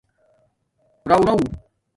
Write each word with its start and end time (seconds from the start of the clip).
رَرَݹ 1.09 1.41